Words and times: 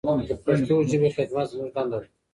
د 0.29 0.31
پښتو 0.43 0.75
ژبې 0.89 1.09
خدمت 1.17 1.45
زموږ 1.51 1.69
دنده 1.75 1.97
ده. 2.01 2.07